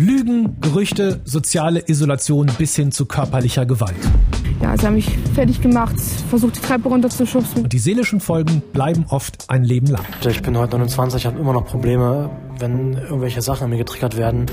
Lügen, 0.00 0.56
Gerüchte, 0.62 1.20
soziale 1.26 1.86
Isolation 1.86 2.46
bis 2.56 2.74
hin 2.74 2.90
zu 2.90 3.04
körperlicher 3.04 3.66
Gewalt. 3.66 3.98
Ja, 4.62 4.74
sie 4.74 4.86
haben 4.86 4.94
mich 4.94 5.10
fertig 5.34 5.60
gemacht, 5.60 5.94
versucht 6.30 6.56
die 6.56 6.60
Treppe 6.60 6.88
runterzuschubsen. 6.88 7.64
Und 7.64 7.72
die 7.74 7.78
seelischen 7.78 8.18
Folgen 8.20 8.62
bleiben 8.72 9.04
oft 9.10 9.50
ein 9.50 9.62
Leben 9.62 9.88
lang. 9.88 10.02
Ich 10.26 10.40
bin 10.40 10.56
heute 10.56 10.78
29, 10.78 11.26
habe 11.26 11.38
immer 11.38 11.52
noch 11.52 11.66
Probleme, 11.66 12.30
wenn 12.58 12.94
irgendwelche 12.94 13.42
Sachen 13.42 13.64
an 13.64 13.70
mir 13.70 13.76
getriggert 13.76 14.16
werden. 14.16 14.46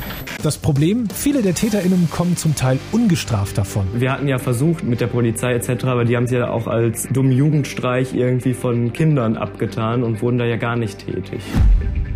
Das 0.43 0.57
Problem, 0.57 1.07
viele 1.09 1.41
der 1.41 1.55
TäterInnen 1.55 2.09
kommen 2.11 2.35
zum 2.35 2.53
Teil 2.55 2.77
ungestraft 2.91 3.57
davon. 3.57 3.85
Wir 3.93 4.11
hatten 4.11 4.27
ja 4.27 4.39
versucht 4.39 4.83
mit 4.83 4.99
der 4.99 5.07
Polizei 5.07 5.53
etc., 5.53 5.85
aber 5.85 6.03
die 6.03 6.17
haben 6.17 6.25
es 6.25 6.31
ja 6.31 6.49
auch 6.49 6.67
als 6.67 7.07
dummen 7.07 7.31
Jugendstreich 7.31 8.13
irgendwie 8.13 8.53
von 8.53 8.91
Kindern 8.91 9.37
abgetan 9.37 10.03
und 10.03 10.21
wurden 10.21 10.39
da 10.39 10.45
ja 10.45 10.57
gar 10.57 10.75
nicht 10.75 11.05
tätig. 11.05 11.41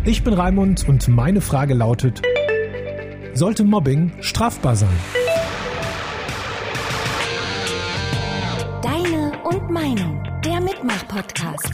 Ich 0.04 0.22
bin 0.22 0.34
Raimund 0.34 0.86
und 0.86 1.08
meine 1.08 1.40
Frage 1.40 1.72
lautet, 1.74 2.20
sollte 3.34 3.64
Mobbing 3.64 4.12
strafbar 4.20 4.76
sein? 4.76 4.88
und 9.52 9.70
Meinung, 9.70 10.22
der 10.44 10.60
Mitmach-Podcast. 10.60 11.72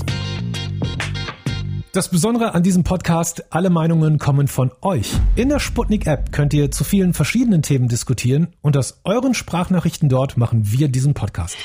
Das 1.93 2.11
Besondere 2.11 2.55
an 2.55 2.63
diesem 2.63 2.83
Podcast, 2.83 3.53
alle 3.53 3.71
Meinungen 3.71 4.19
kommen 4.19 4.49
von 4.49 4.73
euch. 4.83 5.13
In 5.37 5.49
der 5.49 5.59
Sputnik-App 5.59 6.33
könnt 6.33 6.55
ihr 6.55 6.71
zu 6.71 6.85
vielen 6.85 7.15
verschiedenen 7.15 7.63
Themen 7.63 7.89
diskutieren 7.89 8.49
und 8.63 8.77
aus 8.77 9.01
euren 9.05 9.35
Sprachnachrichten 9.35 10.09
dort 10.09 10.37
machen 10.37 10.73
wir 10.73 10.89
diesen 10.89 11.15
Podcast. 11.15 11.57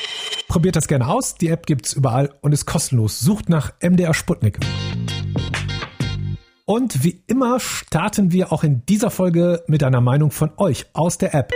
Probiert 0.47 0.75
das 0.75 0.87
gerne 0.87 1.07
aus, 1.07 1.35
die 1.35 1.49
App 1.49 1.65
gibt's 1.65 1.93
überall 1.93 2.31
und 2.41 2.51
ist 2.51 2.65
kostenlos. 2.65 3.19
Sucht 3.19 3.49
nach 3.49 3.73
MDR 3.81 4.13
Sputnik. 4.13 4.59
Und 6.65 7.03
wie 7.03 7.21
immer 7.27 7.59
starten 7.59 8.31
wir 8.31 8.53
auch 8.53 8.63
in 8.63 8.85
dieser 8.87 9.09
Folge 9.09 9.61
mit 9.67 9.83
einer 9.83 9.99
Meinung 9.99 10.31
von 10.31 10.51
euch 10.55 10.85
aus 10.93 11.17
der 11.17 11.35
App. 11.35 11.51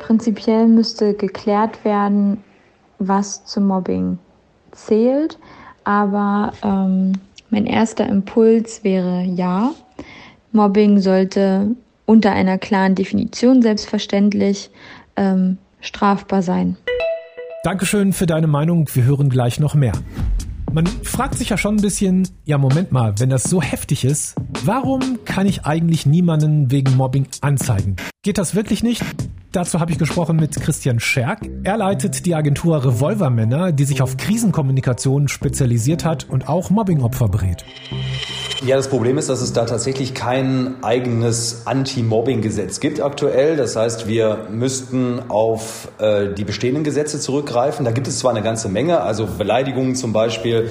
Prinzipiell 0.00 0.68
müsste 0.68 1.12
geklärt 1.12 1.84
werden, 1.84 2.42
was 2.98 3.44
zum 3.44 3.66
Mobbing 3.66 4.18
zählt. 4.70 5.38
Aber 5.84 6.54
ähm, 6.62 7.12
mein 7.50 7.66
erster 7.66 8.08
Impuls 8.08 8.82
wäre 8.84 9.22
ja. 9.22 9.74
Mobbing 10.52 11.00
sollte 11.00 11.76
unter 12.06 12.32
einer 12.32 12.56
klaren 12.56 12.94
Definition 12.94 13.60
selbstverständlich 13.60 14.70
ähm, 15.16 15.58
strafbar 15.80 16.40
sein. 16.40 16.78
Dankeschön 17.64 18.14
für 18.14 18.26
deine 18.26 18.46
Meinung. 18.46 18.88
Wir 18.94 19.04
hören 19.04 19.28
gleich 19.28 19.60
noch 19.60 19.74
mehr. 19.74 19.92
Man 20.72 20.86
fragt 20.86 21.36
sich 21.36 21.50
ja 21.50 21.58
schon 21.58 21.76
ein 21.76 21.82
bisschen, 21.82 22.26
ja 22.46 22.56
Moment 22.56 22.92
mal, 22.92 23.12
wenn 23.18 23.28
das 23.28 23.42
so 23.42 23.60
heftig 23.60 24.06
ist, 24.06 24.36
warum 24.64 25.18
kann 25.26 25.46
ich 25.46 25.66
eigentlich 25.66 26.06
niemanden 26.06 26.70
wegen 26.70 26.96
Mobbing 26.96 27.26
anzeigen? 27.42 27.96
Geht 28.22 28.38
das 28.38 28.54
wirklich 28.54 28.82
nicht? 28.82 29.04
Dazu 29.52 29.80
habe 29.80 29.92
ich 29.92 29.98
gesprochen 29.98 30.36
mit 30.36 30.58
Christian 30.58 30.98
Scherk. 30.98 31.46
Er 31.62 31.76
leitet 31.76 32.24
die 32.24 32.34
Agentur 32.34 32.82
Revolvermänner, 32.86 33.72
die 33.72 33.84
sich 33.84 34.00
auf 34.00 34.16
Krisenkommunikation 34.16 35.28
spezialisiert 35.28 36.06
hat 36.06 36.26
und 36.30 36.48
auch 36.48 36.70
Mobbingopfer 36.70 37.28
berät. 37.28 37.66
Ja, 38.64 38.76
das 38.76 38.88
Problem 38.88 39.18
ist, 39.18 39.28
dass 39.28 39.40
es 39.40 39.52
da 39.52 39.64
tatsächlich 39.64 40.14
kein 40.14 40.76
eigenes 40.84 41.62
Anti-Mobbing-Gesetz 41.64 42.78
gibt 42.78 43.00
aktuell. 43.00 43.56
Das 43.56 43.74
heißt, 43.74 44.06
wir 44.06 44.46
müssten 44.50 45.20
auf 45.28 45.88
äh, 45.98 46.32
die 46.32 46.44
bestehenden 46.44 46.84
Gesetze 46.84 47.18
zurückgreifen. 47.18 47.84
Da 47.84 47.90
gibt 47.90 48.06
es 48.06 48.20
zwar 48.20 48.30
eine 48.30 48.42
ganze 48.42 48.68
Menge, 48.68 49.00
also 49.00 49.26
Beleidigungen 49.26 49.96
zum 49.96 50.12
Beispiel, 50.12 50.70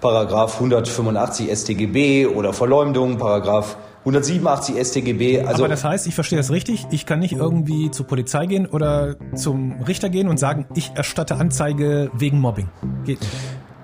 Paragraph 0.00 0.54
185 0.54 1.50
StGB 1.50 2.26
oder 2.26 2.52
Verleumdung, 2.52 3.18
Paragraph 3.18 3.78
187 4.00 4.76
StGB. 4.76 5.40
Also 5.40 5.64
Aber 5.64 5.68
das 5.68 5.82
heißt, 5.82 6.06
ich 6.06 6.14
verstehe 6.14 6.38
das 6.38 6.52
richtig, 6.52 6.86
ich 6.92 7.04
kann 7.04 7.18
nicht 7.18 7.32
irgendwie 7.32 7.90
zur 7.90 8.06
Polizei 8.06 8.46
gehen 8.46 8.66
oder 8.66 9.16
zum 9.34 9.82
Richter 9.82 10.08
gehen 10.08 10.28
und 10.28 10.38
sagen, 10.38 10.66
ich 10.76 10.92
erstatte 10.94 11.34
Anzeige 11.34 12.12
wegen 12.14 12.38
Mobbing. 12.38 12.68
Geht 13.04 13.20
nicht. 13.20 13.32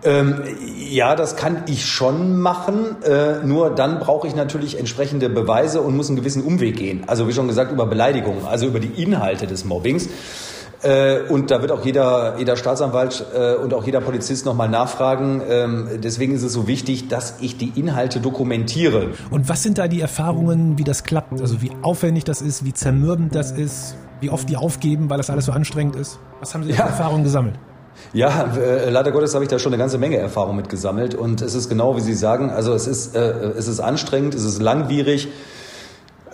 Ähm, 0.03 0.43
ja, 0.77 1.15
das 1.15 1.37
kann 1.37 1.65
ich 1.67 1.87
schon 1.87 2.39
machen. 2.39 3.03
Äh, 3.03 3.45
nur 3.45 3.71
dann 3.71 3.99
brauche 3.99 4.27
ich 4.27 4.35
natürlich 4.35 4.79
entsprechende 4.79 5.29
Beweise 5.29 5.83
und 5.83 5.97
muss 5.97 6.09
einen 6.09 6.17
gewissen 6.17 6.43
Umweg 6.43 6.77
gehen. 6.77 7.05
Also 7.07 7.29
wie 7.29 7.33
schon 7.33 7.49
gesagt, 7.49 7.73
über 7.73 7.87
Beleidigungen, 7.87 8.47
also 8.47 8.67
über 8.67 8.81
die 8.81 9.03
Inhalte 9.03 9.47
des 9.47 9.65
Mobbings. 9.65 10.09
Äh, 10.83 11.21
und 11.29 11.51
da 11.51 11.61
wird 11.61 11.73
auch 11.73 11.85
jeder, 11.85 12.39
jeder 12.39 12.57
Staatsanwalt 12.57 13.27
äh, 13.35 13.55
und 13.55 13.75
auch 13.75 13.85
jeder 13.85 14.01
Polizist 14.01 14.47
nochmal 14.47 14.69
nachfragen. 14.69 15.43
Ähm, 15.47 15.89
deswegen 16.03 16.35
ist 16.35 16.43
es 16.43 16.55
so 16.55 16.67
wichtig, 16.67 17.09
dass 17.09 17.35
ich 17.41 17.59
die 17.59 17.73
Inhalte 17.79 18.21
dokumentiere. 18.21 19.09
Und 19.31 19.49
was 19.49 19.63
sind 19.63 19.77
da 19.77 19.89
die 19.89 20.01
Erfahrungen, 20.01 20.79
wie 20.79 20.85
das 20.85 21.05
klappt? 21.05 21.39
Also 21.41 21.61
wie 21.61 21.73
aufwendig 21.83 22.25
das 22.25 22.41
ist, 22.41 22.65
wie 22.65 22.73
zermürbend 22.73 23.35
das 23.35 23.53
ist, 23.53 23.97
wie 24.21 24.31
oft 24.31 24.49
die 24.49 24.57
aufgeben, 24.57 25.11
weil 25.11 25.19
das 25.19 25.29
alles 25.29 25.45
so 25.45 25.53
anstrengend 25.53 25.97
ist? 25.97 26.19
Was 26.41 26.55
haben 26.55 26.65
Sie 26.65 26.73
für 26.73 26.83
Erfahrungen 26.83 27.25
gesammelt? 27.25 27.57
Ja, 28.13 28.53
äh, 28.57 28.91
leider 28.91 29.13
Gottes 29.13 29.35
habe 29.35 29.45
ich 29.45 29.51
da 29.51 29.59
schon 29.59 29.73
eine 29.73 29.81
ganze 29.81 29.99
Menge 29.99 30.17
Erfahrung 30.17 30.57
mit 30.57 30.69
gesammelt 30.69 31.15
und 31.15 31.43
es 31.43 31.55
ist 31.55 31.69
genau 31.69 31.97
wie 31.97 32.01
Sie 32.01 32.15
sagen, 32.15 32.51
also 32.51 32.75
es 32.75 32.87
ist, 32.87 33.15
äh, 33.15 33.21
es 33.21 33.69
ist 33.69 33.81
anstrengend, 33.81 34.35
es 34.35 34.45
ist 34.45 34.61
langwierig. 34.61 35.29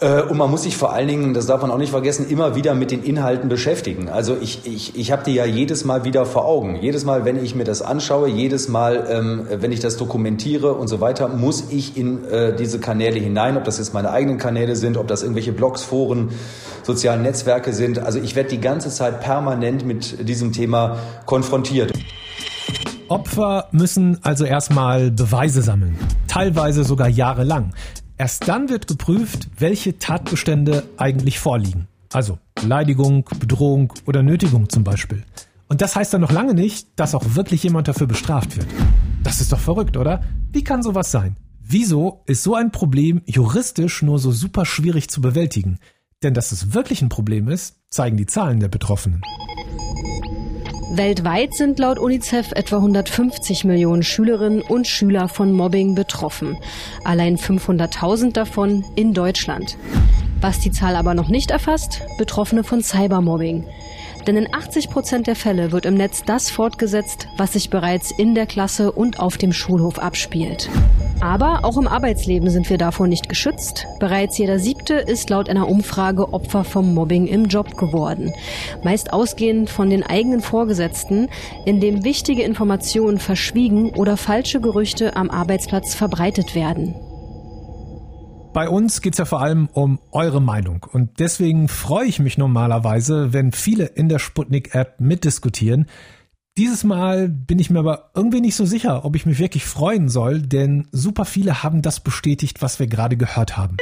Äh, 0.00 0.22
und 0.22 0.36
man 0.36 0.50
muss 0.50 0.64
sich 0.64 0.76
vor 0.76 0.92
allen 0.92 1.08
Dingen, 1.08 1.34
das 1.34 1.46
darf 1.46 1.62
man 1.62 1.70
auch 1.70 1.78
nicht 1.78 1.90
vergessen, 1.90 2.28
immer 2.28 2.54
wieder 2.54 2.74
mit 2.74 2.90
den 2.90 3.02
Inhalten 3.02 3.48
beschäftigen. 3.48 4.08
Also 4.08 4.36
ich, 4.40 4.66
ich, 4.66 4.96
ich 4.96 5.12
habe 5.12 5.22
die 5.24 5.34
ja 5.34 5.46
jedes 5.46 5.84
Mal 5.84 6.04
wieder 6.04 6.26
vor 6.26 6.44
Augen. 6.44 6.76
Jedes 6.76 7.04
Mal, 7.04 7.24
wenn 7.24 7.42
ich 7.42 7.54
mir 7.54 7.64
das 7.64 7.80
anschaue, 7.80 8.28
jedes 8.28 8.68
Mal, 8.68 9.06
ähm, 9.08 9.46
wenn 9.50 9.72
ich 9.72 9.80
das 9.80 9.96
dokumentiere 9.96 10.74
und 10.74 10.88
so 10.88 11.00
weiter, 11.00 11.28
muss 11.28 11.70
ich 11.70 11.96
in 11.96 12.24
äh, 12.24 12.54
diese 12.54 12.78
Kanäle 12.78 13.18
hinein, 13.18 13.56
ob 13.56 13.64
das 13.64 13.78
jetzt 13.78 13.94
meine 13.94 14.10
eigenen 14.10 14.38
Kanäle 14.38 14.76
sind, 14.76 14.96
ob 14.98 15.08
das 15.08 15.22
irgendwelche 15.22 15.52
Blogs, 15.52 15.82
Foren, 15.82 16.30
sozialen 16.82 17.22
Netzwerke 17.22 17.72
sind. 17.72 17.98
Also 17.98 18.18
ich 18.18 18.36
werde 18.36 18.50
die 18.50 18.60
ganze 18.60 18.90
Zeit 18.90 19.20
permanent 19.20 19.86
mit 19.86 20.28
diesem 20.28 20.52
Thema 20.52 20.98
konfrontiert. 21.24 21.92
Opfer 23.08 23.68
müssen 23.70 24.18
also 24.22 24.44
erstmal 24.44 25.10
Beweise 25.10 25.62
sammeln, 25.62 25.96
teilweise 26.26 26.84
sogar 26.84 27.08
jahrelang. 27.08 27.72
Erst 28.18 28.48
dann 28.48 28.70
wird 28.70 28.86
geprüft, 28.86 29.48
welche 29.58 29.98
Tatbestände 29.98 30.84
eigentlich 30.96 31.38
vorliegen. 31.38 31.86
Also 32.12 32.38
Beleidigung, 32.54 33.28
Bedrohung 33.38 33.92
oder 34.06 34.22
Nötigung 34.22 34.70
zum 34.70 34.84
Beispiel. 34.84 35.22
Und 35.68 35.82
das 35.82 35.96
heißt 35.96 36.14
dann 36.14 36.22
noch 36.22 36.32
lange 36.32 36.54
nicht, 36.54 36.88
dass 36.96 37.14
auch 37.14 37.34
wirklich 37.34 37.62
jemand 37.62 37.88
dafür 37.88 38.06
bestraft 38.06 38.56
wird. 38.56 38.68
Das 39.22 39.40
ist 39.42 39.52
doch 39.52 39.58
verrückt, 39.58 39.98
oder? 39.98 40.22
Wie 40.50 40.64
kann 40.64 40.82
sowas 40.82 41.10
sein? 41.10 41.36
Wieso 41.60 42.22
ist 42.26 42.42
so 42.42 42.54
ein 42.54 42.70
Problem 42.70 43.20
juristisch 43.26 44.00
nur 44.02 44.18
so 44.18 44.32
super 44.32 44.64
schwierig 44.64 45.10
zu 45.10 45.20
bewältigen? 45.20 45.78
Denn 46.22 46.32
dass 46.32 46.52
es 46.52 46.72
wirklich 46.72 47.02
ein 47.02 47.10
Problem 47.10 47.48
ist, 47.48 47.76
zeigen 47.90 48.16
die 48.16 48.26
Zahlen 48.26 48.60
der 48.60 48.68
Betroffenen. 48.68 49.20
Weltweit 50.88 51.52
sind 51.52 51.80
laut 51.80 51.98
UNICEF 51.98 52.52
etwa 52.52 52.76
150 52.76 53.64
Millionen 53.64 54.04
Schülerinnen 54.04 54.62
und 54.62 54.86
Schüler 54.86 55.28
von 55.28 55.52
Mobbing 55.52 55.96
betroffen. 55.96 56.58
Allein 57.02 57.36
500.000 57.36 58.32
davon 58.32 58.84
in 58.94 59.12
Deutschland. 59.12 59.76
Was 60.40 60.60
die 60.60 60.70
Zahl 60.70 60.94
aber 60.94 61.14
noch 61.14 61.28
nicht 61.28 61.50
erfasst, 61.50 62.02
Betroffene 62.18 62.62
von 62.62 62.82
Cybermobbing. 62.82 63.64
Denn 64.26 64.36
in 64.36 64.52
80 64.52 64.90
Prozent 64.90 65.26
der 65.28 65.36
Fälle 65.36 65.70
wird 65.70 65.86
im 65.86 65.94
Netz 65.94 66.24
das 66.24 66.50
fortgesetzt, 66.50 67.28
was 67.36 67.52
sich 67.52 67.70
bereits 67.70 68.10
in 68.10 68.34
der 68.34 68.46
Klasse 68.46 68.90
und 68.90 69.20
auf 69.20 69.36
dem 69.36 69.52
Schulhof 69.52 69.98
abspielt. 69.98 70.68
Aber 71.20 71.64
auch 71.64 71.78
im 71.78 71.86
Arbeitsleben 71.86 72.50
sind 72.50 72.68
wir 72.68 72.76
davor 72.76 73.06
nicht 73.06 73.28
geschützt. 73.28 73.86
Bereits 74.00 74.36
jeder 74.36 74.58
siebte 74.58 74.94
ist 74.94 75.30
laut 75.30 75.48
einer 75.48 75.68
Umfrage 75.68 76.34
Opfer 76.34 76.64
vom 76.64 76.92
Mobbing 76.92 77.26
im 77.26 77.46
Job 77.46 77.76
geworden. 77.76 78.32
Meist 78.82 79.12
ausgehend 79.12 79.70
von 79.70 79.88
den 79.88 80.02
eigenen 80.02 80.40
Vorgesetzten, 80.40 81.28
in 81.64 81.80
dem 81.80 82.04
wichtige 82.04 82.42
Informationen 82.42 83.18
verschwiegen 83.18 83.90
oder 83.90 84.16
falsche 84.16 84.60
Gerüchte 84.60 85.16
am 85.16 85.30
Arbeitsplatz 85.30 85.94
verbreitet 85.94 86.54
werden. 86.54 86.94
Bei 88.56 88.70
uns 88.70 89.02
geht's 89.02 89.18
ja 89.18 89.26
vor 89.26 89.42
allem 89.42 89.68
um 89.74 90.00
eure 90.12 90.40
Meinung. 90.40 90.86
Und 90.90 91.20
deswegen 91.20 91.68
freue 91.68 92.06
ich 92.06 92.20
mich 92.20 92.38
normalerweise, 92.38 93.34
wenn 93.34 93.52
viele 93.52 93.84
in 93.84 94.08
der 94.08 94.18
Sputnik-App 94.18 94.98
mitdiskutieren. 94.98 95.84
Dieses 96.56 96.82
Mal 96.82 97.28
bin 97.28 97.58
ich 97.58 97.68
mir 97.68 97.80
aber 97.80 98.12
irgendwie 98.14 98.40
nicht 98.40 98.54
so 98.54 98.64
sicher, 98.64 99.04
ob 99.04 99.14
ich 99.14 99.26
mich 99.26 99.38
wirklich 99.38 99.66
freuen 99.66 100.08
soll, 100.08 100.40
denn 100.40 100.88
super 100.90 101.26
viele 101.26 101.62
haben 101.62 101.82
das 101.82 102.00
bestätigt, 102.00 102.62
was 102.62 102.80
wir 102.80 102.86
gerade 102.86 103.18
gehört 103.18 103.58
haben. 103.58 103.76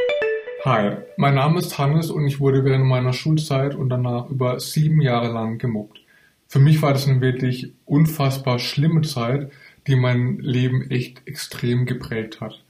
Hi, 0.65 0.97
mein 1.19 1.37
Name 1.37 1.61
ist 1.61 1.79
Hannes 1.79 2.11
und 2.11 2.27
ich 2.27 2.41
wurde 2.41 2.65
während 2.65 2.87
meiner 2.87 3.13
Schulzeit 3.13 3.77
und 3.77 3.91
danach 3.91 4.29
über 4.29 4.59
sieben 4.59 5.01
Jahre 5.01 5.29
lang 5.29 5.59
gemobbt. 5.59 6.01
Für 6.49 6.59
mich 6.59 6.83
war 6.83 6.93
das 6.93 7.07
eine 7.07 7.21
wirklich 7.21 7.73
unfassbar 7.85 8.59
schlimme 8.59 9.03
Zeit, 9.03 9.53
die 9.87 9.95
mein 9.95 10.39
Leben 10.39 10.91
echt 10.91 11.29
extrem 11.29 11.87
geprägt 11.87 12.41
hat. 12.41 12.64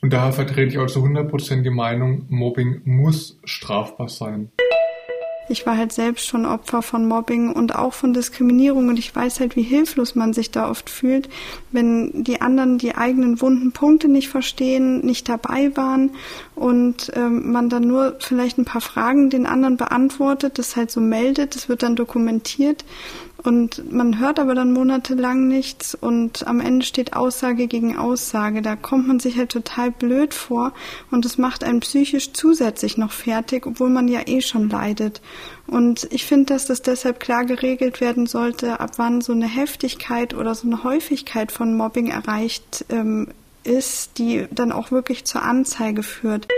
Und 0.00 0.12
daher 0.12 0.32
vertrete 0.32 0.72
ich 0.72 0.78
also 0.78 1.00
100% 1.00 1.62
die 1.62 1.70
Meinung, 1.70 2.26
Mobbing 2.28 2.82
muss 2.84 3.38
strafbar 3.44 4.08
sein. 4.08 4.50
ich 5.50 5.66
war 5.66 5.76
halt 5.76 5.92
selbst 5.92 6.26
schon 6.26 6.44
Opfer 6.44 6.82
von 6.82 7.08
Mobbing 7.08 7.52
und 7.52 7.74
auch 7.74 7.94
von 7.94 8.12
Diskriminierung. 8.12 8.88
Und 8.88 8.98
ich 8.98 9.16
weiß 9.16 9.40
halt, 9.40 9.56
wie 9.56 9.62
hilflos 9.62 10.14
man 10.14 10.34
sich 10.34 10.50
da 10.50 10.70
oft 10.70 10.90
fühlt, 10.90 11.28
wenn 11.72 12.22
die 12.22 12.40
anderen 12.40 12.78
die 12.78 12.94
eigenen 12.94 13.40
wunden 13.40 13.72
Punkte 13.72 14.08
nicht 14.08 14.28
verstehen, 14.28 15.04
nicht 15.04 15.28
dabei 15.28 15.76
waren 15.76 16.10
und 16.54 17.10
ähm, 17.16 17.50
man 17.50 17.68
dann 17.68 17.88
nur 17.88 18.16
vielleicht 18.20 18.58
ein 18.58 18.66
paar 18.66 18.82
Fragen 18.82 19.30
den 19.30 19.46
anderen 19.46 19.78
beantwortet, 19.78 20.58
das 20.58 20.76
halt 20.76 20.90
so 20.90 21.00
meldet, 21.00 21.56
das 21.56 21.68
wird 21.68 21.82
dann 21.82 21.96
dokumentiert 21.96 22.84
und 23.44 23.92
man 23.92 24.18
hört 24.18 24.40
aber 24.40 24.54
dann 24.54 24.72
monatelang 24.72 25.46
nichts 25.46 25.94
und 25.94 26.46
am 26.48 26.60
Ende 26.60 26.84
steht 26.84 27.14
Aussage 27.14 27.68
gegen 27.68 27.96
Aussage. 27.96 28.62
Da 28.62 28.74
kommt 28.74 29.06
man 29.06 29.20
sich 29.20 29.38
halt 29.38 29.50
total 29.50 29.92
blöd 29.92 30.34
vor 30.34 30.72
und 31.12 31.24
es 31.24 31.38
macht 31.38 31.62
einen 31.62 31.80
psychisch 31.80 32.32
zusätzlich 32.32 32.98
noch 32.98 33.12
fertig, 33.12 33.66
obwohl 33.66 33.90
man 33.90 34.08
ja 34.08 34.20
eh 34.26 34.40
schon 34.40 34.68
leidet. 34.68 35.20
Und 35.68 36.08
ich 36.10 36.24
finde, 36.24 36.46
dass 36.46 36.66
das 36.66 36.82
deshalb 36.82 37.20
klar 37.20 37.44
geregelt 37.44 38.00
werden 38.00 38.26
sollte, 38.26 38.80
ab 38.80 38.92
wann 38.96 39.20
so 39.20 39.32
eine 39.32 39.46
Heftigkeit 39.46 40.34
oder 40.34 40.54
so 40.54 40.66
eine 40.66 40.82
Häufigkeit 40.82 41.52
von 41.52 41.76
Mobbing 41.76 42.08
erreicht 42.08 42.86
ähm, 42.88 43.28
ist, 43.62 44.18
die 44.18 44.46
dann 44.50 44.72
auch 44.72 44.90
wirklich 44.90 45.24
zur 45.24 45.42
Anzeige 45.42 46.02
führt. 46.02 46.48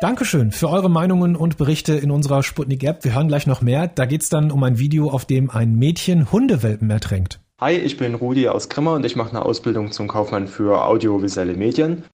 Dankeschön 0.00 0.50
für 0.50 0.70
eure 0.70 0.88
Meinungen 0.88 1.36
und 1.36 1.58
Berichte 1.58 1.92
in 1.92 2.10
unserer 2.10 2.42
Sputnik-App. 2.42 3.04
Wir 3.04 3.14
hören 3.14 3.28
gleich 3.28 3.46
noch 3.46 3.60
mehr. 3.60 3.86
Da 3.86 4.06
geht's 4.06 4.30
dann 4.30 4.50
um 4.50 4.62
ein 4.62 4.78
Video, 4.78 5.10
auf 5.10 5.26
dem 5.26 5.50
ein 5.50 5.74
Mädchen 5.74 6.32
Hundewelpen 6.32 6.88
ertränkt. 6.88 7.38
Hi, 7.60 7.74
ich 7.74 7.98
bin 7.98 8.14
Rudi 8.14 8.48
aus 8.48 8.70
Grimma 8.70 8.94
und 8.94 9.04
ich 9.04 9.14
mache 9.14 9.28
eine 9.28 9.44
Ausbildung 9.44 9.92
zum 9.92 10.08
Kaufmann 10.08 10.46
für 10.48 10.86
audiovisuelle 10.86 11.52
Medien. 11.52 12.04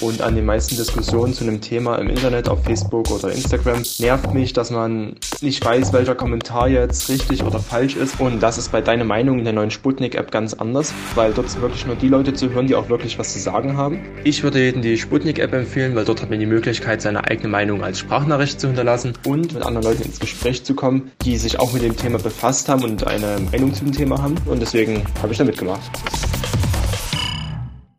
Und 0.00 0.20
an 0.20 0.34
den 0.34 0.44
meisten 0.44 0.76
Diskussionen 0.76 1.32
zu 1.32 1.44
einem 1.44 1.60
Thema 1.60 1.96
im 1.96 2.08
Internet, 2.08 2.48
auf 2.48 2.62
Facebook 2.64 3.10
oder 3.10 3.32
Instagram, 3.32 3.82
nervt 3.98 4.34
mich, 4.34 4.52
dass 4.52 4.70
man 4.70 5.16
nicht 5.40 5.64
weiß, 5.64 5.92
welcher 5.92 6.14
Kommentar 6.14 6.68
jetzt 6.68 7.08
richtig 7.08 7.42
oder 7.42 7.58
falsch 7.58 7.96
ist. 7.96 8.20
Und 8.20 8.40
das 8.42 8.58
ist 8.58 8.72
bei 8.72 8.82
Deine 8.82 9.04
Meinung 9.04 9.38
in 9.38 9.44
der 9.44 9.54
neuen 9.54 9.70
Sputnik-App 9.70 10.30
ganz 10.30 10.54
anders, 10.54 10.92
weil 11.14 11.32
dort 11.32 11.50
sind 11.50 11.62
wirklich 11.62 11.86
nur 11.86 11.96
die 11.96 12.08
Leute 12.08 12.34
zu 12.34 12.50
hören, 12.50 12.66
die 12.66 12.74
auch 12.74 12.88
wirklich 12.88 13.18
was 13.18 13.32
zu 13.32 13.38
sagen 13.38 13.76
haben. 13.76 14.00
Ich 14.24 14.42
würde 14.42 14.62
jedem 14.62 14.82
die 14.82 14.98
Sputnik-App 14.98 15.52
empfehlen, 15.54 15.94
weil 15.96 16.04
dort 16.04 16.22
hat 16.22 16.30
man 16.30 16.40
die 16.40 16.46
Möglichkeit, 16.46 17.00
seine 17.00 17.24
eigene 17.24 17.48
Meinung 17.48 17.82
als 17.82 17.98
Sprachnachricht 17.98 18.60
zu 18.60 18.66
hinterlassen 18.66 19.14
und 19.24 19.54
mit 19.54 19.62
anderen 19.64 19.86
Leuten 19.86 20.02
ins 20.02 20.20
Gespräch 20.20 20.62
zu 20.62 20.74
kommen, 20.74 21.10
die 21.24 21.38
sich 21.38 21.58
auch 21.58 21.72
mit 21.72 21.82
dem 21.82 21.96
Thema 21.96 22.18
befasst 22.18 22.68
haben 22.68 22.84
und 22.84 23.06
eine 23.06 23.38
Meinung 23.50 23.72
zu 23.72 23.84
dem 23.84 23.92
Thema 23.92 24.22
haben. 24.22 24.36
Und 24.44 24.60
deswegen 24.60 25.04
habe 25.22 25.32
ich 25.32 25.38
da 25.38 25.44
mitgemacht. 25.44 25.90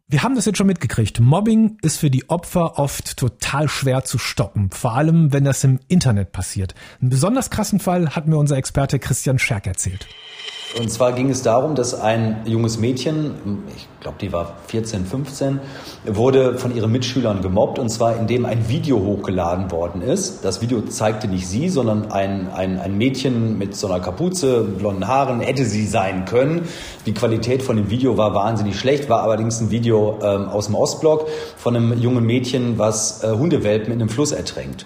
Wir 0.09 0.24
haben 0.24 0.36
das 0.36 0.45
jetzt 0.45 0.57
schon 0.57 0.68
mitgekriegt. 0.68 1.19
Mobbing 1.19 1.80
ist 1.81 1.98
für 1.98 2.09
die 2.09 2.30
Opfer 2.30 2.80
oft 2.80 3.18
total 3.18 3.68
schwer 3.68 4.06
zu 4.06 4.18
stoppen, 4.18 4.69
vor 4.71 4.94
allem 4.95 5.33
wenn 5.33 5.44
das 5.44 5.65
im 5.65 5.81
Internet 5.89 6.31
passiert. 6.31 6.75
Einen 7.01 7.09
besonders 7.09 7.50
krassen 7.50 7.81
Fall 7.81 8.15
hat 8.15 8.25
mir 8.25 8.38
unser 8.38 8.56
Experte 8.56 9.00
Christian 9.00 9.38
Scherk 9.38 9.68
erzählt. 9.68 10.07
Und 10.75 10.92
zwar 10.92 11.14
ging 11.14 11.30
es 11.30 11.44
darum, 11.44 11.75
dass 11.75 11.94
ein 11.94 12.42
junges 12.46 12.78
Mädchen, 12.78 13.64
ich 13.75 13.88
glaube, 14.02 14.18
die 14.19 14.34
war 14.34 14.58
14, 14.68 15.06
15, 15.06 15.60
wurde 16.06 16.58
von 16.58 16.75
ihren 16.75 16.92
Mitschülern 16.92 17.42
gemobbt 17.42 17.80
und 17.80 17.90
zwar 17.90 18.18
indem 18.18 18.46
ein 18.46 18.68
Video 18.68 19.00
hochgeladen 19.00 19.72
worden 19.72 20.02
ist. 20.02 20.44
Das 20.44 20.62
Video 20.62 20.81
zeigte 20.81 21.30
nicht 21.30 21.48
sie, 21.48 21.69
sondern 21.69 22.12
ein, 22.12 22.50
ein, 22.52 22.80
ein 22.80 22.98
Mädchen 22.98 23.58
mit 23.58 23.78
so 23.78 23.88
einer 23.88 24.02
Kapuze, 24.02 24.64
blonden 24.64 25.08
Haaren, 25.08 25.40
hätte 25.40 25.64
sie 25.64 25.88
sein 25.88 26.25
können. 26.25 26.68
Die 27.06 27.14
Qualität 27.14 27.64
von 27.64 27.78
dem 27.78 27.90
Video 27.90 28.18
war 28.18 28.36
wahnsinnig 28.36 28.78
schlecht, 28.78 29.08
war 29.08 29.24
allerdings 29.24 29.62
ein 29.62 29.72
Video 29.72 30.19
ähm, 30.22 30.50
aus 30.50 30.66
dem 30.66 30.75
Ostblock 30.75 31.30
von 31.56 31.78
einem 31.78 31.98
jungen 31.98 32.25
Mädchen, 32.25 32.78
was 32.78 33.24
äh, 33.24 33.30
Hundewelpen 33.30 33.94
in 33.94 34.02
einem 34.02 34.10
Fluss 34.10 34.34
ertränkt. 34.34 34.86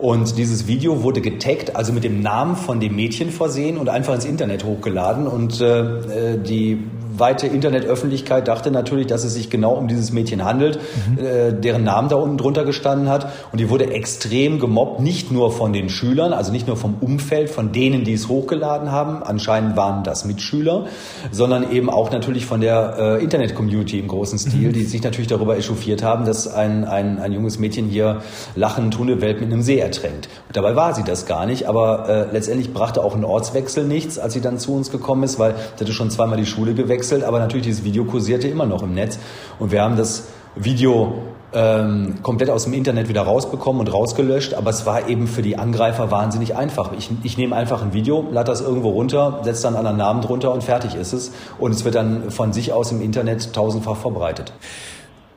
Und 0.00 0.38
dieses 0.38 0.66
Video 0.66 1.02
wurde 1.02 1.20
getaggt, 1.20 1.76
also 1.76 1.92
mit 1.92 2.04
dem 2.04 2.22
Namen 2.22 2.56
von 2.56 2.80
dem 2.80 2.96
Mädchen 2.96 3.30
versehen 3.30 3.76
und 3.76 3.90
einfach 3.90 4.14
ins 4.14 4.24
Internet 4.24 4.64
hochgeladen. 4.64 5.26
Und 5.26 5.60
äh, 5.60 6.38
die 6.38 6.78
weite 7.20 7.46
Internetöffentlichkeit 7.46 8.48
dachte 8.48 8.70
natürlich, 8.70 9.06
dass 9.06 9.24
es 9.24 9.34
sich 9.34 9.50
genau 9.50 9.74
um 9.74 9.88
dieses 9.88 10.12
Mädchen 10.12 10.44
handelt, 10.44 10.80
mhm. 11.08 11.18
äh, 11.18 11.52
deren 11.52 11.84
Namen 11.84 12.08
da 12.08 12.16
unten 12.16 12.38
drunter 12.38 12.64
gestanden 12.64 13.08
hat. 13.08 13.30
Und 13.52 13.60
die 13.60 13.70
wurde 13.70 13.92
extrem 13.92 14.58
gemobbt, 14.58 15.00
nicht 15.00 15.30
nur 15.30 15.52
von 15.52 15.72
den 15.72 15.88
Schülern, 15.88 16.32
also 16.32 16.50
nicht 16.52 16.66
nur 16.66 16.76
vom 16.76 16.96
Umfeld, 17.00 17.50
von 17.50 17.72
denen, 17.72 18.04
die 18.04 18.14
es 18.14 18.28
hochgeladen 18.28 18.90
haben. 18.90 19.22
Anscheinend 19.22 19.76
waren 19.76 20.02
das 20.02 20.24
Mitschüler, 20.24 20.86
sondern 21.30 21.70
eben 21.70 21.90
auch 21.90 22.10
natürlich 22.10 22.46
von 22.46 22.60
der 22.60 22.96
äh, 22.98 23.22
Internet-Community 23.22 23.98
im 23.98 24.08
großen 24.08 24.38
Stil, 24.38 24.68
mhm. 24.68 24.72
die 24.72 24.84
sich 24.84 25.02
natürlich 25.02 25.28
darüber 25.28 25.56
echauffiert 25.56 26.02
haben, 26.02 26.24
dass 26.24 26.48
ein, 26.48 26.84
ein, 26.84 27.18
ein 27.18 27.32
junges 27.32 27.58
Mädchen 27.58 27.86
hier 27.86 28.22
lachend 28.56 28.98
Hundewelpen 28.98 29.44
in 29.44 29.52
einem 29.52 29.62
See 29.62 29.78
ertränkt. 29.78 30.28
Und 30.48 30.56
dabei 30.56 30.74
war 30.76 30.94
sie 30.94 31.04
das 31.04 31.26
gar 31.26 31.46
nicht, 31.46 31.68
aber 31.68 32.08
äh, 32.08 32.32
letztendlich 32.32 32.72
brachte 32.72 33.04
auch 33.04 33.14
ein 33.14 33.24
Ortswechsel 33.24 33.84
nichts, 33.84 34.18
als 34.18 34.32
sie 34.32 34.40
dann 34.40 34.58
zu 34.58 34.74
uns 34.74 34.90
gekommen 34.90 35.22
ist, 35.22 35.38
weil 35.38 35.54
sie 35.76 35.84
hatte 35.84 35.92
schon 35.92 36.10
zweimal 36.10 36.38
die 36.38 36.46
Schule 36.46 36.74
gewechselt 36.74 37.09
gewechselt, 37.10 37.24
aber 37.24 37.40
natürlich 37.40 37.66
dieses 37.66 37.84
Video 37.84 38.04
kursierte 38.04 38.48
immer 38.48 38.66
noch 38.66 38.82
im 38.82 38.94
Netz 38.94 39.18
und 39.58 39.72
wir 39.72 39.82
haben 39.82 39.96
das 39.96 40.28
Video 40.54 41.14
ähm, 41.52 42.18
komplett 42.22 42.50
aus 42.50 42.64
dem 42.64 42.72
Internet 42.72 43.08
wieder 43.08 43.22
rausbekommen 43.22 43.80
und 43.80 43.92
rausgelöscht, 43.92 44.54
aber 44.54 44.70
es 44.70 44.86
war 44.86 45.08
eben 45.08 45.26
für 45.26 45.42
die 45.42 45.58
Angreifer 45.58 46.10
wahnsinnig 46.10 46.56
einfach. 46.56 46.92
Ich, 46.96 47.10
ich 47.24 47.36
nehme 47.36 47.56
einfach 47.56 47.82
ein 47.82 47.92
Video, 47.92 48.26
lade 48.30 48.50
das 48.50 48.60
irgendwo 48.60 48.90
runter, 48.90 49.40
setze 49.42 49.62
dann 49.62 49.74
einen 49.74 49.86
anderen 49.86 49.98
Namen 49.98 50.20
drunter 50.22 50.52
und 50.52 50.62
fertig 50.62 50.94
ist 50.94 51.12
es. 51.12 51.32
Und 51.58 51.72
es 51.72 51.84
wird 51.84 51.96
dann 51.96 52.30
von 52.30 52.52
sich 52.52 52.72
aus 52.72 52.92
im 52.92 53.02
Internet 53.02 53.52
tausendfach 53.52 53.96
verbreitet. 53.96 54.52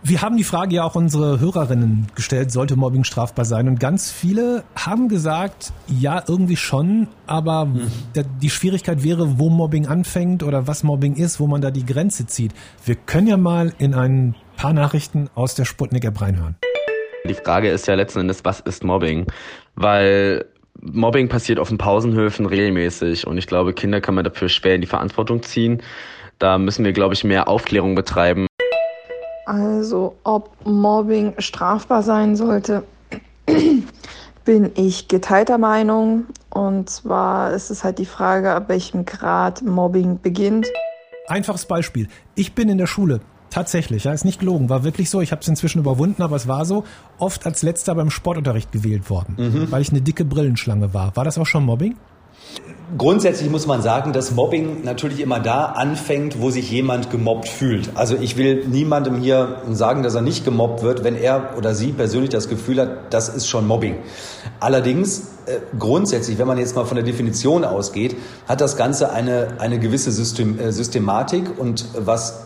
Wir 0.05 0.21
haben 0.21 0.35
die 0.35 0.43
Frage 0.43 0.75
ja 0.75 0.83
auch 0.83 0.95
unsere 0.95 1.39
Hörerinnen 1.39 2.07
gestellt, 2.13 2.51
sollte 2.51 2.75
Mobbing 2.75 3.05
strafbar 3.05 3.45
sein? 3.45 3.69
Und 3.69 3.79
ganz 3.79 4.11
viele 4.11 4.65
haben 4.75 5.07
gesagt, 5.07 5.71
ja, 5.87 6.21
irgendwie 6.27 6.57
schon, 6.57 7.07
aber 7.25 7.63
mhm. 7.63 7.89
die 8.41 8.49
Schwierigkeit 8.49 9.05
wäre, 9.05 9.39
wo 9.39 9.49
Mobbing 9.49 9.87
anfängt 9.87 10.43
oder 10.43 10.67
was 10.67 10.83
Mobbing 10.83 11.15
ist, 11.15 11.39
wo 11.39 11.47
man 11.47 11.61
da 11.61 11.71
die 11.71 11.85
Grenze 11.85 12.27
zieht. 12.27 12.51
Wir 12.83 12.95
können 12.95 13.27
ja 13.27 13.37
mal 13.37 13.71
in 13.77 13.93
ein 13.93 14.35
paar 14.57 14.73
Nachrichten 14.73 15.29
aus 15.35 15.55
der 15.55 15.63
Sputnik-App 15.63 16.19
reinhören. 16.19 16.57
Die 17.25 17.35
Frage 17.35 17.69
ist 17.69 17.87
ja 17.87 17.93
letzten 17.93 18.19
Endes, 18.19 18.43
was 18.43 18.59
ist 18.59 18.83
Mobbing? 18.83 19.27
Weil 19.75 20.43
Mobbing 20.81 21.29
passiert 21.29 21.59
auf 21.59 21.69
den 21.69 21.77
Pausenhöfen 21.77 22.45
regelmäßig 22.45 23.25
und 23.25 23.37
ich 23.37 23.47
glaube, 23.47 23.71
Kinder 23.71 24.01
kann 24.01 24.15
man 24.15 24.25
dafür 24.25 24.49
schwer 24.49 24.75
in 24.75 24.81
die 24.81 24.87
Verantwortung 24.87 25.43
ziehen. 25.43 25.81
Da 26.39 26.57
müssen 26.57 26.83
wir, 26.83 26.91
glaube 26.91 27.13
ich, 27.13 27.23
mehr 27.23 27.47
Aufklärung 27.47 27.95
betreiben. 27.95 28.47
Also 29.53 30.15
ob 30.23 30.65
Mobbing 30.65 31.35
strafbar 31.37 32.01
sein 32.01 32.35
sollte, 32.35 32.83
bin 34.45 34.71
ich 34.75 35.07
geteilter 35.07 35.59
Meinung. 35.59 36.25
Und 36.49 36.89
zwar 36.89 37.51
ist 37.51 37.69
es 37.69 37.83
halt 37.83 37.99
die 37.99 38.07
Frage, 38.07 38.51
ab 38.53 38.67
welchem 38.69 39.05
Grad 39.05 39.61
Mobbing 39.61 40.19
beginnt. 40.21 40.67
Einfaches 41.27 41.67
Beispiel. 41.67 42.07
Ich 42.33 42.53
bin 42.53 42.67
in 42.67 42.79
der 42.79 42.87
Schule. 42.87 43.21
Tatsächlich, 43.51 44.05
ja, 44.05 44.13
ist 44.13 44.25
nicht 44.25 44.39
gelogen, 44.39 44.69
war 44.69 44.83
wirklich 44.83 45.11
so. 45.11 45.21
Ich 45.21 45.31
habe 45.31 45.41
es 45.41 45.47
inzwischen 45.47 45.77
überwunden, 45.77 46.23
aber 46.23 46.35
es 46.35 46.47
war 46.47 46.65
so. 46.65 46.85
Oft 47.19 47.45
als 47.45 47.61
letzter 47.61 47.93
beim 47.93 48.09
Sportunterricht 48.09 48.71
gewählt 48.71 49.11
worden, 49.11 49.35
mhm. 49.37 49.71
weil 49.71 49.83
ich 49.83 49.91
eine 49.91 50.01
dicke 50.01 50.25
Brillenschlange 50.25 50.95
war. 50.95 51.15
War 51.15 51.23
das 51.23 51.37
auch 51.37 51.45
schon 51.45 51.63
Mobbing? 51.63 51.95
Grundsätzlich 52.97 53.49
muss 53.49 53.65
man 53.65 53.81
sagen, 53.81 54.13
dass 54.13 54.31
Mobbing 54.31 54.83
natürlich 54.83 55.19
immer 55.19 55.39
da 55.39 55.65
anfängt, 55.65 56.39
wo 56.41 56.51
sich 56.51 56.69
jemand 56.69 57.09
gemobbt 57.09 57.49
fühlt. 57.49 57.89
Also 57.95 58.15
ich 58.15 58.37
will 58.37 58.65
niemandem 58.67 59.17
hier 59.17 59.61
sagen, 59.71 60.03
dass 60.03 60.13
er 60.13 60.21
nicht 60.21 60.45
gemobbt 60.45 60.83
wird, 60.83 61.03
wenn 61.03 61.15
er 61.15 61.57
oder 61.57 61.73
sie 61.73 61.91
persönlich 61.91 62.29
das 62.29 62.49
Gefühl 62.49 62.79
hat, 62.79 63.13
das 63.13 63.29
ist 63.29 63.47
schon 63.47 63.67
Mobbing. 63.67 63.95
Allerdings 64.59 65.31
äh, 65.47 65.59
grundsätzlich, 65.79 66.37
wenn 66.37 66.47
man 66.47 66.59
jetzt 66.59 66.75
mal 66.75 66.85
von 66.85 66.95
der 66.95 67.05
Definition 67.05 67.65
ausgeht, 67.65 68.15
hat 68.47 68.61
das 68.61 68.77
Ganze 68.77 69.11
eine, 69.11 69.59
eine 69.59 69.79
gewisse 69.79 70.11
System, 70.11 70.59
äh, 70.59 70.71
Systematik 70.71 71.45
und 71.57 71.85
was 71.97 72.45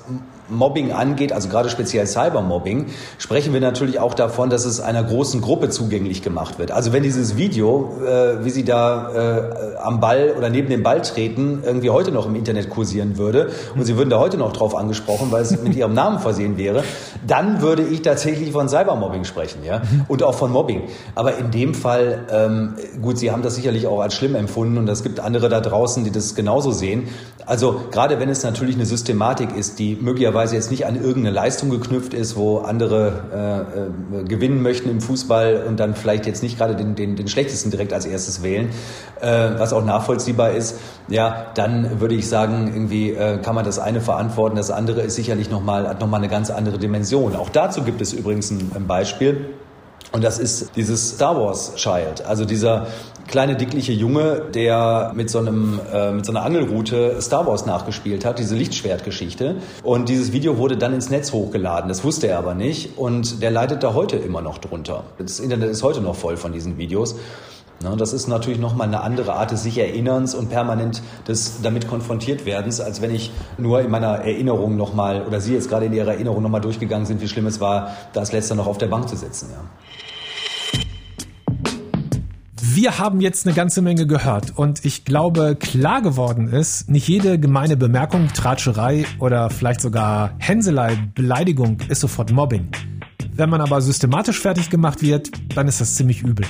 Mobbing 0.49 0.91
angeht, 0.91 1.33
also 1.33 1.49
gerade 1.49 1.69
speziell 1.69 2.07
Cybermobbing, 2.07 2.87
sprechen 3.17 3.53
wir 3.53 3.61
natürlich 3.61 3.99
auch 3.99 4.13
davon, 4.13 4.49
dass 4.49 4.65
es 4.65 4.79
einer 4.79 5.03
großen 5.03 5.41
Gruppe 5.41 5.69
zugänglich 5.69 6.21
gemacht 6.21 6.59
wird. 6.59 6.71
Also 6.71 6.93
wenn 6.93 7.03
dieses 7.03 7.37
Video, 7.37 7.93
äh, 8.05 8.43
wie 8.45 8.49
Sie 8.49 8.63
da 8.63 9.11
äh, 9.13 9.77
am 9.77 9.99
Ball 9.99 10.33
oder 10.37 10.49
neben 10.49 10.69
dem 10.69 10.83
Ball 10.83 11.01
treten, 11.01 11.61
irgendwie 11.65 11.89
heute 11.89 12.11
noch 12.11 12.25
im 12.25 12.35
Internet 12.35 12.69
kursieren 12.69 13.17
würde 13.17 13.49
und 13.75 13.85
Sie 13.85 13.97
würden 13.97 14.09
da 14.09 14.19
heute 14.19 14.37
noch 14.37 14.53
drauf 14.53 14.75
angesprochen, 14.75 15.27
weil 15.31 15.41
es 15.41 15.61
mit 15.61 15.75
Ihrem 15.75 15.93
Namen 15.93 16.19
versehen 16.19 16.57
wäre, 16.57 16.83
dann 17.25 17.61
würde 17.61 17.83
ich 17.83 18.01
tatsächlich 18.01 18.51
von 18.51 18.69
Cybermobbing 18.69 19.25
sprechen, 19.25 19.63
ja, 19.65 19.81
und 20.07 20.23
auch 20.23 20.35
von 20.35 20.51
Mobbing. 20.51 20.83
Aber 21.15 21.37
in 21.37 21.51
dem 21.51 21.73
Fall, 21.73 22.25
ähm, 22.31 22.75
gut, 23.01 23.17
Sie 23.17 23.31
haben 23.31 23.41
das 23.41 23.55
sicherlich 23.55 23.87
auch 23.87 23.99
als 24.01 24.15
schlimm 24.15 24.35
empfunden 24.35 24.77
und 24.77 24.87
es 24.87 25.03
gibt 25.03 25.19
andere 25.19 25.49
da 25.49 25.59
draußen, 25.59 26.03
die 26.03 26.11
das 26.11 26.35
genauso 26.35 26.71
sehen. 26.71 27.09
Also 27.45 27.81
gerade 27.91 28.19
wenn 28.19 28.29
es 28.29 28.43
natürlich 28.43 28.75
eine 28.75 28.85
Systematik 28.85 29.55
ist, 29.55 29.79
die 29.79 29.95
möglicherweise 29.95 30.36
möglicherweise 30.37 30.55
jetzt 30.55 30.71
nicht 30.71 30.85
an 30.85 30.95
irgendeine 30.95 31.31
Leistung 31.31 31.69
geknüpft 31.69 32.13
ist, 32.13 32.35
wo 32.35 32.59
andere 32.59 33.65
äh, 34.13 34.19
äh, 34.19 34.23
gewinnen 34.23 34.61
möchten 34.61 34.89
im 34.89 35.01
Fußball 35.01 35.63
und 35.67 35.79
dann 35.79 35.95
vielleicht 35.95 36.25
jetzt 36.27 36.43
nicht 36.43 36.57
gerade 36.57 36.75
den, 36.75 36.95
den, 36.95 37.15
den 37.15 37.27
schlechtesten 37.27 37.71
direkt 37.71 37.91
als 37.91 38.05
erstes 38.05 38.43
wählen, 38.43 38.69
äh, 39.19 39.49
was 39.57 39.73
auch 39.73 39.83
nachvollziehbar 39.83 40.51
ist, 40.51 40.79
ja, 41.07 41.47
dann 41.55 41.99
würde 41.99 42.15
ich 42.15 42.27
sagen, 42.29 42.71
irgendwie 42.73 43.11
äh, 43.11 43.39
kann 43.39 43.55
man 43.55 43.65
das 43.65 43.79
eine 43.79 43.99
verantworten, 43.99 44.55
das 44.55 44.69
andere 44.69 45.01
ist 45.01 45.15
sicherlich 45.15 45.49
nochmal, 45.49 45.87
hat 45.87 45.99
nochmal 45.99 46.19
eine 46.19 46.29
ganz 46.29 46.51
andere 46.51 46.77
Dimension. 46.77 47.35
Auch 47.35 47.49
dazu 47.49 47.81
gibt 47.81 48.01
es 48.01 48.13
übrigens 48.13 48.51
ein, 48.51 48.71
ein 48.75 48.87
Beispiel. 48.87 49.53
Und 50.11 50.23
das 50.23 50.39
ist 50.39 50.71
dieses 50.75 51.11
Star 51.15 51.37
Wars 51.37 51.75
Child, 51.75 52.25
also 52.25 52.45
dieser 52.45 52.87
kleine 53.27 53.57
dickliche 53.57 53.91
Junge, 53.91 54.41
der 54.53 55.11
mit 55.15 55.29
so 55.29 55.39
einem 55.39 55.79
äh, 55.91 56.11
mit 56.11 56.25
so 56.25 56.31
einer 56.31 56.43
Angelrute 56.43 57.21
Star 57.21 57.45
Wars 57.45 57.65
nachgespielt 57.65 58.25
hat, 58.25 58.39
diese 58.39 58.55
Lichtschwertgeschichte. 58.55 59.57
Und 59.83 60.09
dieses 60.09 60.31
Video 60.31 60.57
wurde 60.57 60.77
dann 60.77 60.93
ins 60.93 61.09
Netz 61.09 61.33
hochgeladen. 61.33 61.89
Das 61.89 62.03
wusste 62.03 62.27
er 62.27 62.37
aber 62.37 62.55
nicht. 62.55 62.97
Und 62.97 63.41
der 63.41 63.51
leidet 63.51 63.83
da 63.83 63.93
heute 63.93 64.15
immer 64.15 64.41
noch 64.41 64.57
drunter. 64.57 65.03
Das 65.17 65.39
Internet 65.39 65.69
ist 65.69 65.83
heute 65.83 66.01
noch 66.01 66.15
voll 66.15 66.37
von 66.37 66.53
diesen 66.53 66.77
Videos. 66.77 67.15
Na, 67.83 67.95
das 67.95 68.11
ist 68.11 68.27
natürlich 68.27 68.59
nochmal 68.59 68.87
eine 68.87 69.01
andere 69.01 69.33
Art 69.33 69.51
des 69.51 69.61
sich 69.61 69.77
Erinnerns 69.77 70.33
und 70.33 70.49
permanent 70.49 71.03
des 71.27 71.61
damit 71.61 71.87
konfrontiert 71.87 72.45
werdens, 72.47 72.81
als 72.81 73.01
wenn 73.03 73.13
ich 73.13 73.31
nur 73.59 73.81
in 73.81 73.91
meiner 73.91 74.15
Erinnerung 74.15 74.77
nochmal, 74.77 75.23
oder 75.27 75.39
Sie 75.41 75.53
jetzt 75.53 75.69
gerade 75.69 75.85
in 75.85 75.93
Ihrer 75.93 76.13
Erinnerung 76.13 76.41
nochmal 76.41 76.61
durchgegangen 76.61 77.05
sind, 77.05 77.21
wie 77.21 77.27
schlimm 77.27 77.45
es 77.45 77.61
war, 77.61 77.91
da 78.13 78.21
als 78.21 78.31
letzter 78.31 78.55
noch 78.55 78.65
auf 78.65 78.79
der 78.79 78.87
Bank 78.87 79.07
zu 79.07 79.15
sitzen. 79.15 79.49
Ja. 79.51 79.59
Wir 82.77 82.99
haben 82.99 83.21
jetzt 83.21 83.47
eine 83.47 83.55
ganze 83.55 83.81
Menge 83.81 84.05
gehört 84.05 84.55
und 84.55 84.85
ich 84.85 85.03
glaube, 85.03 85.57
klar 85.59 86.03
geworden 86.03 86.47
ist, 86.47 86.87
nicht 86.91 87.07
jede 87.07 87.39
gemeine 87.39 87.75
Bemerkung, 87.75 88.27
Tratscherei 88.27 89.03
oder 89.17 89.49
vielleicht 89.49 89.81
sogar 89.81 90.35
Hänselei, 90.37 90.95
Beleidigung 91.15 91.79
ist 91.89 92.01
sofort 92.01 92.31
Mobbing. 92.31 92.69
Wenn 93.37 93.51
man 93.51 93.61
aber 93.61 93.81
systematisch 93.81 94.39
fertig 94.39 94.71
gemacht 94.71 95.03
wird, 95.03 95.29
dann 95.55 95.67
ist 95.67 95.79
das 95.79 95.93
ziemlich 95.93 96.23
übel. 96.23 96.43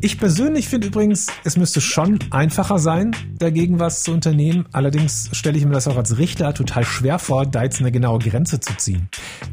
Ich 0.00 0.20
persönlich 0.20 0.68
finde 0.68 0.86
übrigens, 0.86 1.26
es 1.42 1.56
müsste 1.56 1.80
schon 1.80 2.20
einfacher 2.30 2.78
sein, 2.78 3.10
dagegen 3.40 3.80
was 3.80 4.04
zu 4.04 4.12
unternehmen. 4.12 4.64
Allerdings 4.70 5.30
stelle 5.32 5.58
ich 5.58 5.64
mir 5.64 5.72
das 5.72 5.88
auch 5.88 5.96
als 5.96 6.16
Richter 6.16 6.54
total 6.54 6.84
schwer 6.84 7.18
vor, 7.18 7.44
da 7.44 7.64
jetzt 7.64 7.80
eine 7.80 7.90
genaue 7.90 8.20
Grenze 8.20 8.60
zu 8.60 8.76
ziehen. 8.76 9.08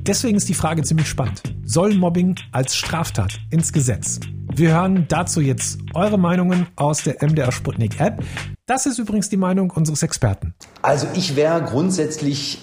Deswegen 0.06 0.38
ist 0.38 0.48
die 0.48 0.54
Frage 0.54 0.84
ziemlich 0.84 1.10
spannend. 1.10 1.42
Soll 1.64 1.96
Mobbing 1.96 2.36
als 2.52 2.76
Straftat 2.76 3.40
ins 3.50 3.74
Gesetz? 3.74 4.20
Wir 4.54 4.76
hören 4.76 5.06
dazu 5.08 5.42
jetzt 5.42 5.80
eure 5.96 6.20
Meinungen 6.20 6.68
aus 6.76 7.02
der 7.02 7.16
MDR 7.20 7.52
Sputnik 7.52 8.00
App. 8.00 8.24
Das 8.68 8.86
ist 8.86 9.00
übrigens 9.00 9.28
die 9.30 9.38
Meinung 9.38 9.72
unseres 9.72 10.04
Experten. 10.04 10.54
Also 10.84 11.08
ich 11.16 11.36
wäre 11.36 11.64
grundsätzlich 11.64 12.60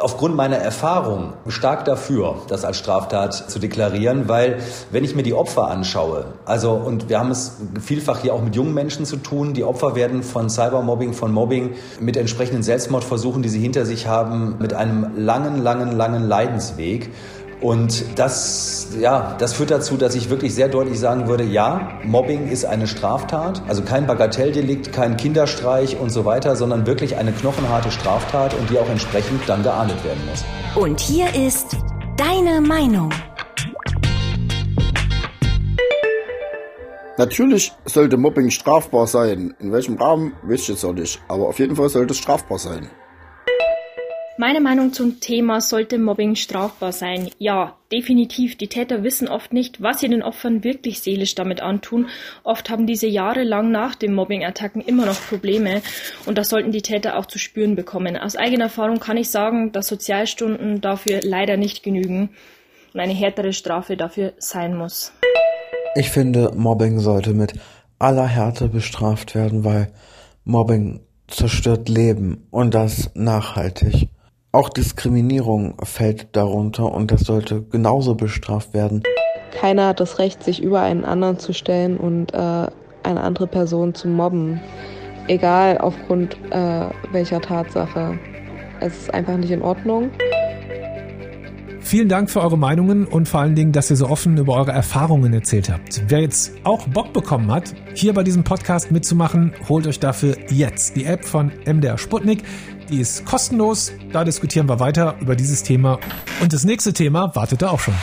aufgrund 0.00 0.36
meiner 0.36 0.56
Erfahrung 0.56 1.32
stark 1.48 1.84
dafür, 1.84 2.36
das 2.48 2.64
als 2.64 2.78
Straftat 2.78 3.34
zu 3.34 3.58
deklarieren, 3.58 4.28
weil 4.28 4.58
wenn 4.90 5.04
ich 5.04 5.14
mir 5.14 5.22
die 5.22 5.34
Opfer 5.34 5.68
anschaue, 5.68 6.26
also 6.44 6.72
und 6.72 7.08
wir 7.08 7.18
haben 7.18 7.30
es 7.30 7.56
vielfach 7.80 8.20
hier 8.20 8.34
auch 8.34 8.42
mit 8.42 8.56
jungen 8.56 8.74
Menschen 8.74 9.04
zu 9.04 9.16
tun, 9.16 9.54
die 9.54 9.64
Opfer 9.64 9.94
werden 9.94 10.22
von 10.22 10.48
Cybermobbing, 10.50 11.12
von 11.12 11.32
Mobbing 11.32 11.74
mit 12.00 12.16
entsprechenden 12.16 12.62
Selbstmordversuchen, 12.62 13.42
die 13.42 13.48
sie 13.48 13.60
hinter 13.60 13.86
sich 13.86 14.06
haben, 14.06 14.56
mit 14.58 14.74
einem 14.74 15.12
langen, 15.16 15.62
langen, 15.62 15.96
langen 15.96 16.26
Leidensweg. 16.26 17.10
Und 17.60 18.04
das, 18.16 18.88
ja, 19.00 19.36
das 19.38 19.54
führt 19.54 19.72
dazu, 19.72 19.96
dass 19.96 20.14
ich 20.14 20.30
wirklich 20.30 20.54
sehr 20.54 20.68
deutlich 20.68 21.00
sagen 21.00 21.26
würde, 21.26 21.42
ja, 21.42 21.98
Mobbing 22.04 22.48
ist 22.48 22.64
eine 22.64 22.86
Straftat, 22.86 23.62
also 23.66 23.82
kein 23.82 24.06
Bagatelldelikt, 24.06 24.92
kein 24.92 25.16
Kinderstreich 25.16 25.98
und 25.98 26.10
so 26.10 26.24
weiter, 26.24 26.54
sondern 26.54 26.86
wirklich 26.86 27.16
eine 27.16 27.32
knochenharte 27.32 27.90
Straftat 27.90 28.54
und 28.54 28.70
die 28.70 28.78
auch 28.78 28.88
entsprechend 28.88 29.40
dann 29.48 29.64
geahndet 29.64 30.04
werden 30.04 30.20
muss. 30.30 30.44
Und 30.80 31.00
hier 31.00 31.34
ist 31.34 31.76
deine 32.16 32.60
Meinung. 32.60 33.10
Natürlich 37.16 37.72
sollte 37.84 38.16
Mobbing 38.16 38.50
strafbar 38.50 39.08
sein. 39.08 39.52
In 39.58 39.72
welchem 39.72 39.96
Rahmen, 39.96 40.34
weiß 40.44 40.60
ich 40.60 40.68
jetzt 40.68 40.84
auch 40.84 40.92
nicht. 40.92 41.20
Aber 41.26 41.48
auf 41.48 41.58
jeden 41.58 41.74
Fall 41.74 41.88
sollte 41.88 42.12
es 42.12 42.18
strafbar 42.18 42.60
sein. 42.60 42.88
Meine 44.40 44.60
Meinung 44.60 44.92
zum 44.92 45.18
Thema 45.18 45.60
sollte 45.60 45.98
Mobbing 45.98 46.36
strafbar 46.36 46.92
sein. 46.92 47.28
Ja, 47.38 47.74
definitiv. 47.90 48.56
Die 48.56 48.68
Täter 48.68 49.02
wissen 49.02 49.26
oft 49.26 49.52
nicht, 49.52 49.82
was 49.82 49.98
sie 49.98 50.08
den 50.08 50.22
Opfern 50.22 50.62
wirklich 50.62 51.00
seelisch 51.00 51.34
damit 51.34 51.60
antun. 51.60 52.06
Oft 52.44 52.70
haben 52.70 52.86
diese 52.86 53.08
jahrelang 53.08 53.72
nach 53.72 53.96
den 53.96 54.14
Mobbing-Attacken 54.14 54.80
immer 54.80 55.06
noch 55.06 55.20
Probleme 55.28 55.82
und 56.24 56.38
das 56.38 56.50
sollten 56.50 56.70
die 56.70 56.82
Täter 56.82 57.18
auch 57.18 57.26
zu 57.26 57.40
spüren 57.40 57.74
bekommen. 57.74 58.16
Aus 58.16 58.36
eigener 58.36 58.66
Erfahrung 58.66 59.00
kann 59.00 59.16
ich 59.16 59.28
sagen, 59.28 59.72
dass 59.72 59.88
Sozialstunden 59.88 60.80
dafür 60.80 61.18
leider 61.24 61.56
nicht 61.56 61.82
genügen 61.82 62.30
und 62.94 63.00
eine 63.00 63.14
härtere 63.14 63.52
Strafe 63.52 63.96
dafür 63.96 64.34
sein 64.38 64.76
muss. 64.76 65.10
Ich 65.96 66.10
finde, 66.10 66.52
Mobbing 66.54 67.00
sollte 67.00 67.34
mit 67.34 67.54
aller 67.98 68.28
Härte 68.28 68.68
bestraft 68.68 69.34
werden, 69.34 69.64
weil 69.64 69.90
Mobbing 70.44 71.00
zerstört 71.26 71.88
Leben 71.88 72.46
und 72.52 72.74
das 72.74 73.10
nachhaltig. 73.16 74.06
Auch 74.50 74.70
Diskriminierung 74.70 75.74
fällt 75.82 76.34
darunter 76.34 76.90
und 76.90 77.10
das 77.10 77.20
sollte 77.20 77.62
genauso 77.62 78.14
bestraft 78.14 78.72
werden. 78.72 79.02
Keiner 79.52 79.88
hat 79.88 80.00
das 80.00 80.18
Recht, 80.18 80.42
sich 80.42 80.62
über 80.62 80.80
einen 80.80 81.04
anderen 81.04 81.38
zu 81.38 81.52
stellen 81.52 81.98
und 81.98 82.32
äh, 82.32 82.36
eine 82.36 83.20
andere 83.20 83.46
Person 83.46 83.94
zu 83.94 84.08
mobben. 84.08 84.60
Egal 85.26 85.76
aufgrund 85.78 86.38
äh, 86.50 86.86
welcher 87.12 87.42
Tatsache. 87.42 88.18
Es 88.80 88.96
ist 88.96 89.12
einfach 89.12 89.36
nicht 89.36 89.50
in 89.50 89.60
Ordnung. 89.60 90.10
Vielen 91.88 92.10
Dank 92.10 92.28
für 92.28 92.42
eure 92.42 92.58
Meinungen 92.58 93.06
und 93.06 93.30
vor 93.30 93.40
allen 93.40 93.54
Dingen, 93.54 93.72
dass 93.72 93.88
ihr 93.88 93.96
so 93.96 94.10
offen 94.10 94.36
über 94.36 94.56
eure 94.56 94.72
Erfahrungen 94.72 95.32
erzählt 95.32 95.70
habt. 95.70 96.02
Wer 96.08 96.20
jetzt 96.20 96.52
auch 96.62 96.86
Bock 96.86 97.14
bekommen 97.14 97.50
hat, 97.50 97.74
hier 97.94 98.12
bei 98.12 98.22
diesem 98.22 98.44
Podcast 98.44 98.90
mitzumachen, 98.90 99.54
holt 99.70 99.86
euch 99.86 99.98
dafür 99.98 100.36
jetzt 100.50 100.96
die 100.96 101.06
App 101.06 101.24
von 101.24 101.50
MDR 101.64 101.96
Sputnik. 101.96 102.42
Die 102.90 103.00
ist 103.00 103.24
kostenlos. 103.24 103.90
Da 104.12 104.22
diskutieren 104.22 104.68
wir 104.68 104.80
weiter 104.80 105.16
über 105.20 105.34
dieses 105.34 105.62
Thema. 105.62 105.98
Und 106.42 106.52
das 106.52 106.64
nächste 106.64 106.92
Thema 106.92 107.34
wartet 107.34 107.62
da 107.62 107.70
auch 107.70 107.80
schon. 107.80 107.94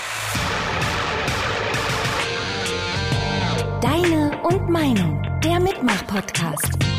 Deine 3.83 4.31
und 4.41 4.67
Meinung, 4.67 5.21
der 5.43 5.59
Mitmach-Podcast. 5.59 6.94